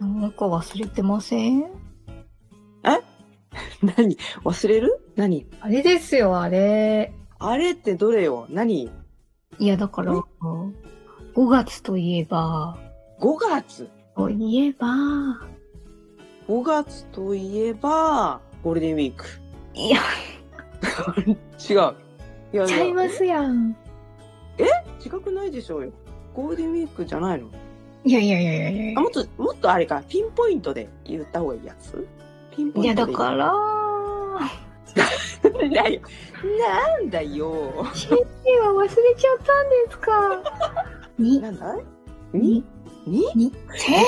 [0.00, 1.64] なんか忘れてません？
[3.82, 4.16] 何？
[4.44, 5.00] 忘れる？
[5.16, 5.46] 何？
[5.60, 7.12] あれですよあれ。
[7.38, 8.46] あれってどれよ？
[8.50, 8.90] 何？
[9.58, 10.72] いやだから5
[11.48, 12.78] 月といえば
[13.20, 13.88] ?5 月？
[14.16, 14.86] といえば
[16.48, 19.24] ?5 月といえば、ゴールデンウィーク。
[19.74, 20.00] いや。
[21.70, 21.94] 違う。
[22.52, 23.76] いやちゃいますやん。
[25.04, 25.92] 違くないでしょうよ。
[26.34, 27.48] ゴールデンウィークじゃないの？
[28.04, 28.98] いやいやいやいやいや。
[28.98, 32.06] あ、もっと、もっとあれか、ピンポイントで言った方がいいやつ？
[32.54, 33.12] ピンポいやイントで。
[33.12, 33.46] だから。
[35.52, 35.66] ら。
[35.66, 36.00] いやいや
[36.98, 37.84] なんだよ。
[37.94, 40.42] 先生は忘れちゃったんですか？
[41.18, 41.40] に？
[41.40, 41.76] なんだ
[42.32, 42.64] に？
[43.06, 43.24] に？
[43.34, 43.52] に？
[43.76, 44.04] 先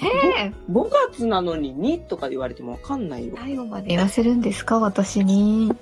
[0.00, 3.34] 生 ?5 月なのに2とか言われてもわかんないよ。
[3.38, 4.78] 最後まで言わせるんですか？
[4.80, 5.72] 私に。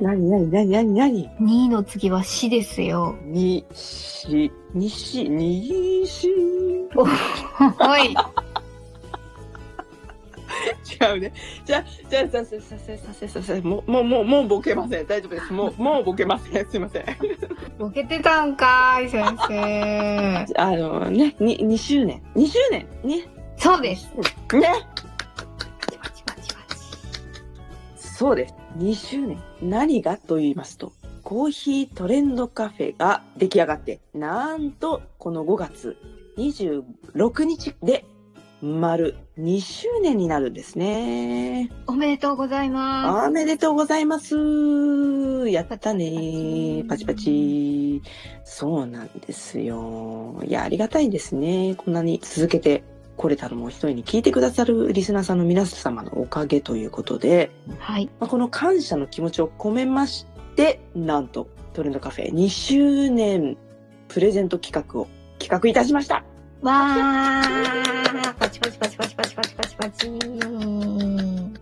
[0.00, 3.14] なになになになになに2の次は死ですよ。
[3.24, 6.28] にし、にし、にし。
[6.94, 8.14] はい
[10.82, 11.32] 違うね。
[11.64, 15.06] じゃあ、じゃあ、させ、させ、させ、させ、もう、もう、もう、もうボケません。
[15.06, 15.52] 大丈夫です。
[15.52, 16.70] もう、もうボケません。
[16.70, 17.04] すいません。
[17.78, 22.22] ボケてたんかい先生あのね、に、2周年。
[22.36, 23.28] 2周年ね。
[23.56, 24.08] そうです
[24.52, 24.68] ね。
[27.96, 28.54] そうです。
[28.78, 29.42] 2周年。
[29.60, 30.92] 何がと言いますと、
[31.32, 35.96] コーヒートレンドカフェが出来上がって、なんと、この5月
[36.36, 38.04] 26日で、
[38.60, 41.70] 丸2周年になるんですね。
[41.86, 44.36] おめでとうございまおめでとうございます。
[45.48, 46.84] やったね。
[46.86, 48.02] パチパチ。
[48.44, 50.38] そうなんですよ。
[50.46, 51.76] いや、ありがたいですね。
[51.78, 52.84] こんなに続けて
[53.16, 63.56] これたのも一人に聞いてくださるリスナーさんの皆様のおかげということで、すはいまあ、この感謝の気持ちを込めまして、なんとトレンドカフェ2周年
[64.08, 65.08] プレゼント企画を
[65.38, 66.24] 企画いたしました。
[66.62, 70.06] わーパチパチパチパチパチパチパチパチ。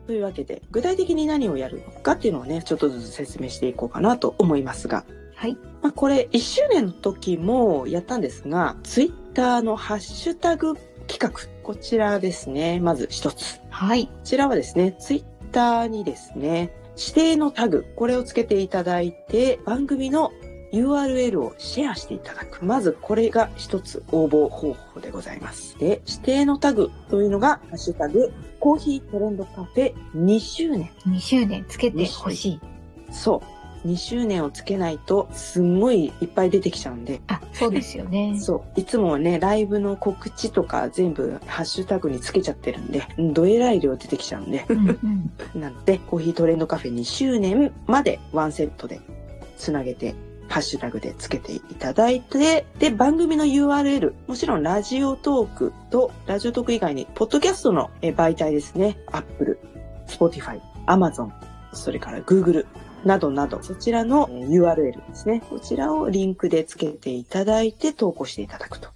[0.06, 5.04] というわけで、具体的に何をやるのかっていうのをね、ちょっとずつ説明していこうかなと思いますが、
[5.36, 5.56] はい。
[5.80, 10.74] まあ、これ1周年の時もやったんですが、ツイッターのハッシュタグ
[11.06, 11.30] 企画、
[11.62, 13.60] こちらですね、まず一つ。
[13.70, 14.06] はい。
[14.06, 20.32] こちらはですね、ツイッターにですね、指定のタグ、これをつけていただいて、番組の
[20.72, 22.64] URL をシェアしていただく。
[22.64, 25.78] まずこれが一つ応募方法でございます。
[25.78, 30.90] で、指定のタグというのが、ハッシュタグ、コーヒートレンドカフェ2周年。
[31.06, 32.60] 2周年つけてほしい
[33.10, 33.59] そう。
[33.86, 38.80] 2周年をつけないと、すんごいいっぱい出てきちゃうんで、あそうですよね そう。
[38.80, 45.30] いつもはね、ライブの告知とか全部ハッシュタグにつけちゃってるんで、うんどえらい量出てきちゃうんで、うんうん
[45.60, 49.00] なので、コーヒートレンドカフェ2周年までワンセットで
[49.56, 50.14] つなげて、
[50.48, 58.98] ハッシュタグでつけていただいて、で、番組の URL、もちろんラジオトークと、ラジオトーク以外に、ポッドキャストのえ媒体ですね。
[59.12, 59.60] Apple、
[60.08, 61.30] Spotify、Amazon、
[61.72, 62.66] それから Google
[63.04, 65.42] などなど、そちらのえ URL ですね。
[65.48, 68.88] こちらをリンクでつけていただいて投稿していただくと。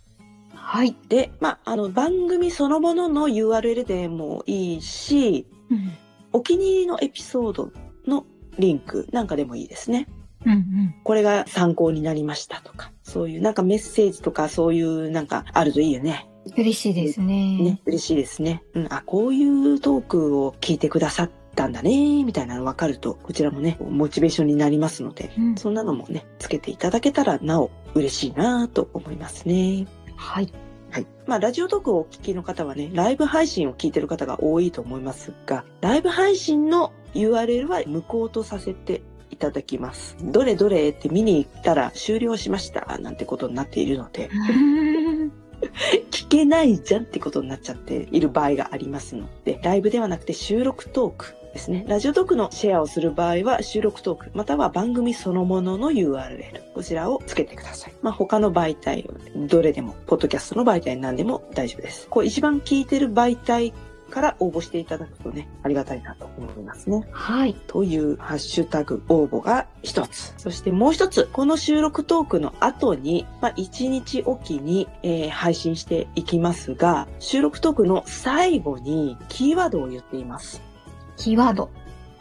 [0.54, 5.92] はい、で、まあ、あの、番組そのものの URL でもいいし、うん
[6.34, 7.71] お気に入りのエピソード
[8.09, 8.27] の
[8.59, 10.09] リンクなんかでもいいですね。
[10.45, 16.28] うんうんこれが参考になりましたとか、そういうなんかメッセージとかそういうなんかあるといいよね。
[16.56, 18.65] 嬉しいですねね、嬉しいですね。
[18.74, 29.86] うん、あ、こういうトークを聞いてくださったんだね、みたいなの分かると、こちらもね、モチベーションになりますので、うんそんなのもね、つけていただけたらなお嬉しいなと思いますね。
[30.16, 30.53] はい
[30.95, 31.06] はい。
[31.27, 40.16] まあ、ラジオトークをお聞きの方はね、ライブ配信を聞いてる方が多いと思いますが、ライブ配信の URL は無効とさせていただきます。
[40.21, 44.30] どれどれって見に行ったら終了しましたなんてことになっているので、
[46.12, 51.84] 聞けないじゃんってことになっちゃっている場合がありますので、ライブではなくて収録トークですね。
[51.89, 57.95] ラジオトークのシェアをする場合は収録トーク、または番組そのものの URL、こちらをつけてください。
[58.03, 62.09] まあ他の媒体、どれでも、ポッドキャストの媒体なんでも大丈夫です。
[62.09, 63.72] こう一番聞いてる媒体
[64.10, 67.06] から応募していただくとね、ありがたいなと思いますね。
[67.12, 67.54] はい。
[67.68, 70.34] というハッシュタグ応募が一つ。
[70.36, 80.73] そしてもう一つ、この収録トークの後に、まあ、一日おきに、えー配信していきますが、収録トークの最後にキーワードを言っています。
[81.16, 81.71] キーワード。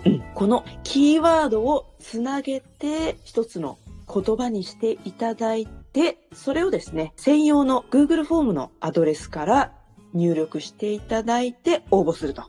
[0.05, 3.77] うん、このキーワードをつなげて一つの
[4.13, 9.71] 言葉にしていただいて、それをですね、専用の Google フォームのアドレスから
[10.13, 12.43] 入力していただいて応募すると。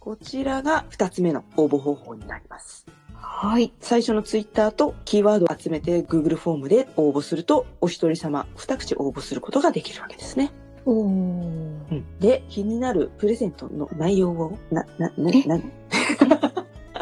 [0.00, 2.86] こちらが二つ目の応募方法になります。
[3.14, 3.72] はい。
[3.80, 10.50] 最初のツイッターとキーワードを集めて Google フォームで応募すると、お一人様二口応募することができるわけですね。
[10.86, 11.61] おー。
[11.92, 15.42] うん、で、気になるプレゼントの内容を、な、な、な、え？
[15.46, 15.62] な、い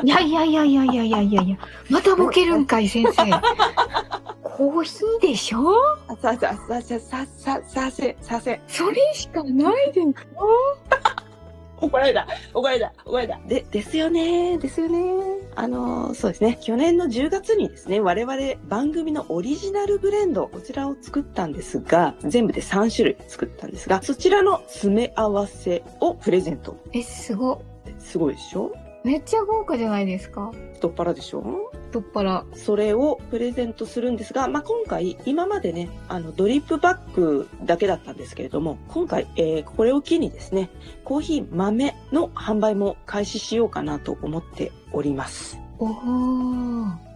[0.04, 1.56] や いやいやいやいやいやいやいや。
[1.88, 3.24] またボケるんかい、先生。
[4.42, 5.72] コーヒーでしょ？
[6.08, 8.60] あさ、さ、さ、さ、さ、さ、させ、させ。
[8.68, 10.06] それしかないでし
[11.80, 12.26] 怒られた。
[12.52, 12.92] 怒られた。
[13.06, 13.38] 怒られた。
[13.48, 16.58] で、ですよねですよねあのーそうですね。
[16.62, 18.36] 去年の10月にですね、我々
[18.68, 26.76] 番組のオリジナルブレンド、こちらを作ったんですが、全部で3種類作ったんですが、そちらの詰め合わせをプレゼント。
[26.92, 27.62] え、すご。
[27.98, 28.72] すごいでしょ？
[29.02, 30.52] めっちゃ豪華じゃないですか。
[30.74, 31.70] 太っ腹でしょ？
[31.90, 32.44] 太っ腹。
[32.54, 40.70] それをプレゼントするんですが、まあ、今回、今までね、あの、ドリップバッグだけだったんですけれども、今回、えーこれを機にですね、
[41.04, 45.58] コーヒー豆の販売も開始しようかなと思っております。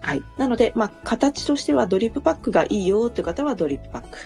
[0.01, 0.23] はい。
[0.39, 4.19] なので、まあ、形としてはドリップパックがいいよっていう方はドリップパック。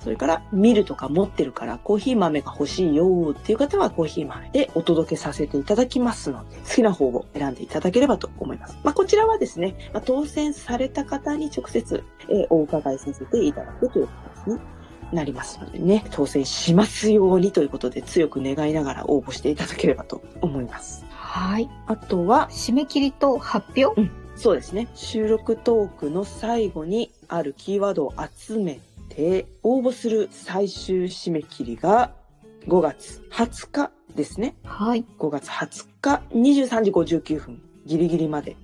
[0.00, 8.78] それから、ミルとか持ってるからコーヒー豆が欲しいよっていう方はコーヒー豆でお届けさせていただきますので、好きな方を選んでいただければと思います。
[8.84, 14.08] まあ、こちらはですね、まあ、当選された方に直接、えーお伺いさせていただくという
[14.44, 14.60] 形に
[15.12, 21.05] なりますのでね、当選しますようにということで強く願いながら応募していただければと思います。
[21.36, 21.68] はい。
[21.86, 24.10] あとは、締め切りと発表？
[24.36, 24.88] そうですね。
[24.94, 28.80] 収録トークの最後にあるキーワードを集め
[29.10, 32.12] て、応募する最終締め切りが
[32.66, 34.56] 5月20日ですね。
[34.64, 35.04] はい。
[35.18, 38.56] 5月20日23時59分、ギリギリまで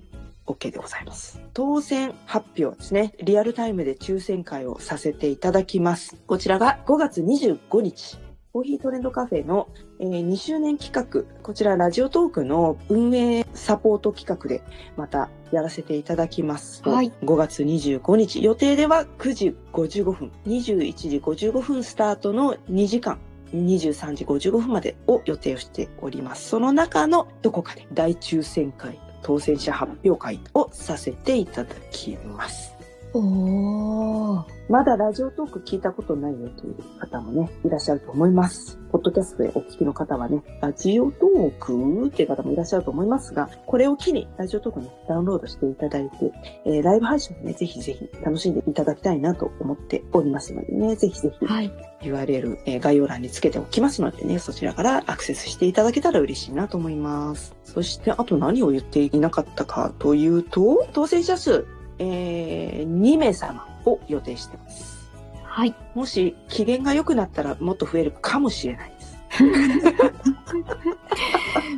[0.47, 1.39] OK でございます。
[1.53, 6.15] 当選発表はですね、リアルタイムで抽選会をさせていただきます。
[6.25, 8.17] こちらが5月25日。
[8.53, 9.67] コーヒートレンドカフェの、
[9.99, 14.61] えー2周年企画、こちらラジオトークの運営サポート企画で
[14.95, 16.87] またやらせていただきます。
[16.87, 23.17] はい5月25日、予定では9時55分、21時55分スタートの2時間、
[23.55, 26.49] 23時55分までを予定をしております。
[26.49, 32.75] その中のどこかで大抽選会、当選者発表会をさせていただきます。
[33.13, 34.43] おー。
[34.69, 38.79] まだラジオトーク聞いたことないよという方もね、いらっしゃると思います。
[38.91, 46.31] ポッドキャストでお聞きの方はね、ラジオトークっていう方もいらっしゃると思いますが、これを機にラジオトークね、ダウンロードしていただいて、
[46.65, 51.71] えーライブ配信もね、ぜひぜひ楽しんでいただきたいなと思っておりますのでね、ぜひぜひはい。
[52.01, 57.55] URL、えー概要欄につけておきますのでね、そちらからアクセスしていただけたら嬉しいなと思います。
[57.65, 61.65] そして、あと何を言っていなかったかというと、当選者数、
[61.99, 65.11] えー2名様を予定してます。
[65.43, 65.75] はい。
[65.93, 69.13] もし機嫌が良くなったらもっと増えるかもしれないです。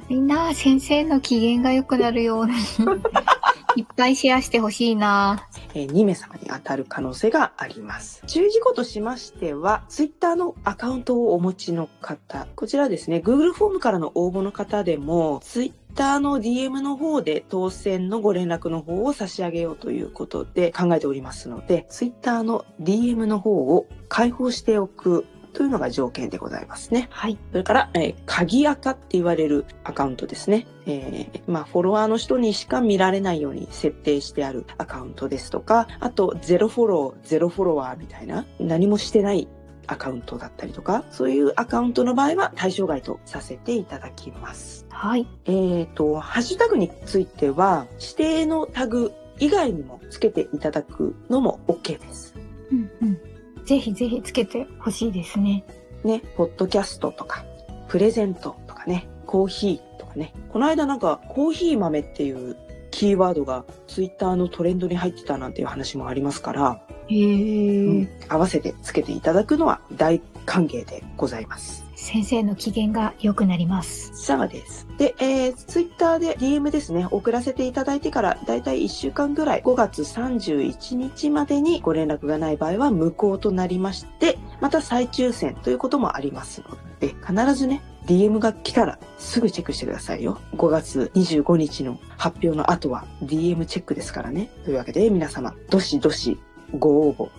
[0.09, 2.53] みんな、先生の機嫌が良くなるように、
[3.75, 5.47] いっぱいシェアしてほしいな。
[5.73, 8.23] えー2名様に当たる可能性があります。
[8.27, 15.75] 注意事項としましては、Twitter のアカウントをお持ちの方、こちらですね、Google フォームからの応募の方でも、Twitter
[16.19, 25.25] の DM の方で当選のご連絡の方を差し上げようということで考えておりますので、Twitter の DM の方を開放しておく
[25.55, 27.07] というのが条件でございますね。
[27.11, 27.37] はい。
[27.51, 30.67] それから、えー鍵垢って言われるアカウントですね。
[30.85, 39.47] えーまあ、フォロワーの人にしか見られないように設定してあるアカウントですとか、あと、ゼロフォロー、ゼロフォロワーみたいな、何もしてない
[39.87, 44.85] アカウントだったりとか、そういうアカウントの場合は対象外とさせていただきます。
[44.89, 45.27] はい。
[45.45, 52.35] えっ、と、ハッシュタグについては、指定のタグ以外にもつけていただくのも OK です。
[52.71, 53.65] うんうん。
[53.65, 55.65] ぜひぜひつけてほしいですね。
[56.03, 57.45] ね、ポッドキャストとか、
[57.87, 60.33] プレゼントとかね、コーヒーとかね。
[60.49, 62.55] この間なんか、コーヒー豆っていう
[62.91, 71.85] キーワードがツイッターのトレンドに入ってたなんていう話もありますから、へえ、合わせてつけていただくのは大歓迎でございます。
[71.95, 74.11] 先生の機嫌が良くなります。
[74.13, 74.87] そうです。
[74.97, 90.39] で、えー、ツイッターで DM ですね、送らせていただいてから、だいたい1週間ぐらい、5月31日までにご連絡がない場合は無効となりまして、また再抽選ということもありますので、必ずね、DM が来たらすぐチェックしてくださいよ。
[90.57, 94.49] 5月25日の発表の後は DM チェックですからね。
[94.63, 96.37] というわけで皆様、どしどし
[96.77, 97.29] ご応募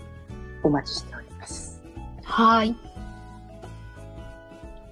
[0.63, 1.83] お待ちしております。
[2.25, 2.75] はい。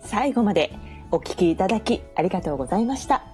[0.00, 0.72] 最後まで
[1.10, 3.34] お聞きいただきありがとうございました。